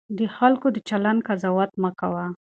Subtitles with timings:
[0.17, 2.25] د خلکو د چلند قضاوت مه کوه.